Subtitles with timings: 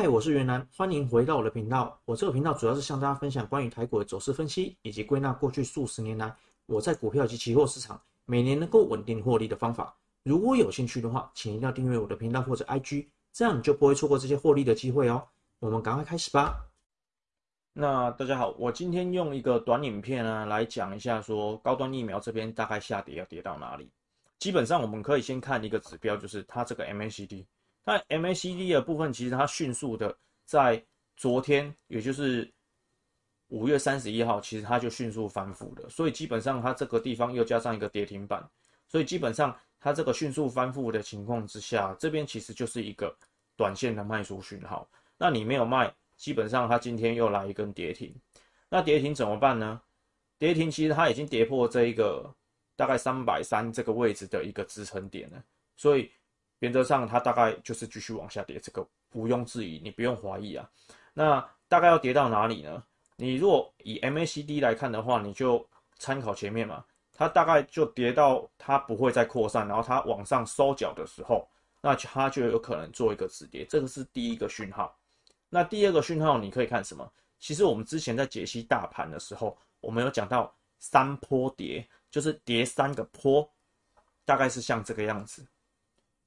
[0.00, 2.00] 嗨，我是袁南，欢迎回到我的频道。
[2.04, 6.32] 我这个频道主要是向大家分享关于台股的走势分析，以及归纳过去数十年来
[6.66, 9.92] 我在股票及期货市场每年能够稳定获利的方法。
[10.22, 15.20] 如果有兴趣的话，请一定要订阅我的频道或者 IG，这样你就不会错过这些获利的机会哦。
[15.58, 16.64] 我们赶快开始吧。
[17.72, 23.90] 那大家好，我今天用一个短影片呢来讲一下，说高端疫苗这边大概下跌要跌到哪里。
[24.38, 27.44] 基本上我们可以先看一个指标，就是它这个 MACD。
[27.84, 30.82] 那 MACD 的部分，其实它迅速的在
[31.16, 32.50] 昨天，也就是
[33.48, 35.88] 五月三十一号，其实它就迅速翻覆了。
[35.88, 38.46] 所以基本上它这个地方又加上一个跌停板，
[38.88, 43.16] 所以基本上它这个迅速翻覆的情况之下，这边其实就是一个
[43.56, 44.88] 短线的卖出讯号。
[45.16, 48.14] 那你没有卖，基本上它今天又来一根跌停。
[48.68, 49.80] 那跌停怎么办呢？
[50.38, 52.34] 跌停其实它已经跌破这一个。
[52.78, 56.08] 大概三百三这个位置的一个支撑点了，所以
[56.60, 60.68] 原则上它大概就是继续往下跌，这个毋庸置疑，你不用怀疑啊。
[61.14, 62.82] 那大概要跌到哪里呢？
[63.16, 65.66] 你如果以 MACD 来看的话，你就
[65.98, 71.48] 参考前面嘛，它大概就跌到它不会再扩散，然后它往上收脚的时候，
[71.80, 74.96] 那它就有可能做一个止跌，这个是第一个讯号。
[75.48, 77.10] 那第二个讯号你可以看什么？
[77.38, 81.86] 其实我们之前在解析大盘的时候，我们有讲到三波跌。
[82.10, 83.46] 就是跌三个波，
[84.24, 85.46] 大概是像这个样子。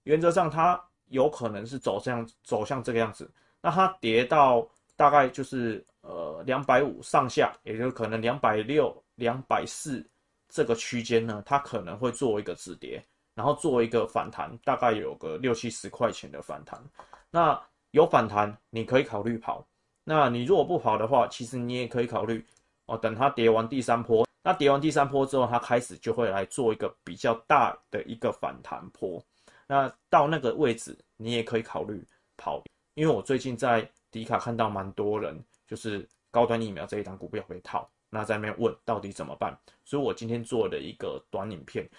[0.04, 3.30] 原则上，它有可能是走这样走向这个样子。
[3.62, 10.06] 那它跌到大概就是呃两百五上下，也就是可能两百六、两百四
[10.50, 13.04] 这个区间呢，它可能会做一个止跌，
[13.36, 16.82] 然后做一个反弹，大概有个六七十块钱的反弹。
[17.30, 17.60] 那
[17.92, 19.66] 有反弹，你可以考虑跑。
[20.04, 22.44] 那你如果不跑的话，其实你也可以考虑
[22.88, 24.28] 哦，等它跌完第三波。
[24.44, 29.24] 那跌完第三波之后，它开始就会来做一个比较大的一个反弹波。
[29.72, 32.06] 那到那个位置，你也可以考虑
[32.36, 32.62] 跑，
[32.94, 39.58] 因为我最近在迪卡看到蛮多人就是高端疫苗这一档股票被套，那在那边问到底怎么办。
[39.86, 41.90] 所以我今天做了一个短影片，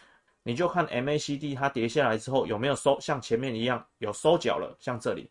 [0.43, 5.31] 你就看 MACD 它跌下来之后有没有收，像前面一样有收脚了，像这里，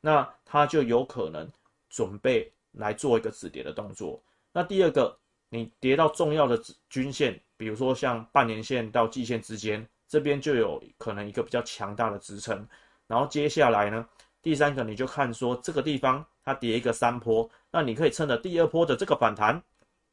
[0.00, 1.50] 那它就有可能
[1.88, 4.22] 准备来做一个止跌的动作。
[4.52, 5.18] 那第二个。
[5.52, 6.56] 你跌到重要的
[6.88, 12.66] 均线，比如说像半年线到季线之间，这边就有可能一个比较强大的支撑。
[13.06, 14.04] 然后接下来呢，
[14.42, 19.62] 第三个你就看说这个地方它跌一个三波，那你可以趁着第二波的这个反弹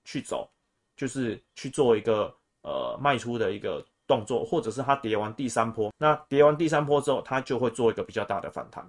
[0.06, 0.48] 去走，
[0.96, 2.32] 就是去做一个
[2.62, 8.88] 呃卖出的一个动作，或者是它跌完第三波，那跌完第三波之后，它就会做一个比较大的反弹。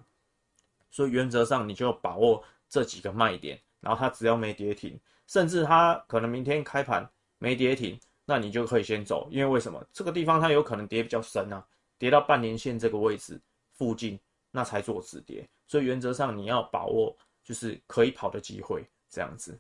[0.91, 5.01] 所以原则上你就把握这几个卖点，然后它只要没跌停。
[5.27, 7.07] 甚至它可能明天开盘
[7.39, 9.83] 没跌停，那你就可以先走，因为为什么？
[9.91, 11.65] 这个地方它有可能跌比较深啊，
[11.99, 13.41] 跌到半年线这个位置
[13.73, 15.49] 附近，那才做止跌。
[15.67, 19.59] 所以原则上你要把握就是可以跑的机会，这样子。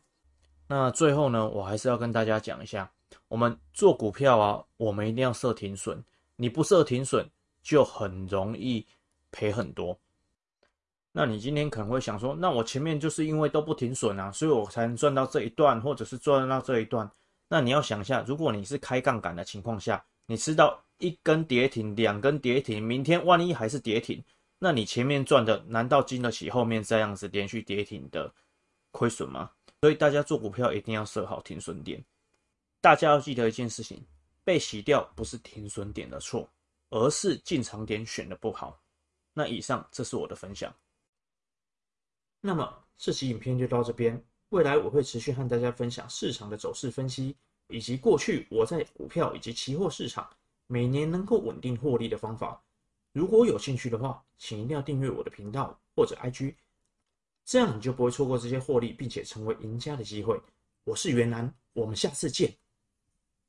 [0.66, 2.92] 那最后呢，我还是要跟大家讲一下，
[3.28, 6.04] 我们做股票啊，我们一定要设停损，
[6.36, 7.26] 你不设停损
[7.62, 8.86] 就很容易
[9.32, 9.98] 赔很多。
[11.10, 17.10] 那你今天可能会想说，那我前面就是因为都不停损啊，所以我才能赚到这一段，或者是赚到这一段。
[17.48, 24.22] 那你要想一下，如果你是开杠杆的情况下，你吃到一根跌停、两根跌停，明天万一还是跌停，
[24.59, 28.31] 那你前面赚的难道经得起后面这样子连续跌停的
[28.91, 29.50] 亏损吗？
[29.81, 32.04] 所以大家做股票一定要设好停损点。
[32.81, 34.04] 大家要记得一件事情，
[34.44, 36.50] 被洗掉不是停损点的错，
[36.91, 38.78] 而是进场点选的不好。
[39.32, 40.75] 那以上这是我的分享。
[42.41, 44.22] 那么这期影片就到这边。
[44.50, 47.36] 未来我会持续和大家分享市场的走势分析，
[47.69, 50.28] 以及过去我在股票以及期货市场
[50.66, 52.62] 每年能够稳定获利的方法。
[53.12, 56.54] 如果有兴趣的话，请一定要订阅我的频道或者 IG，
[57.44, 60.41] 这样你就不会错过这些获利并且成为赢家的机会。
[60.84, 62.54] 我是袁南，我们下次见。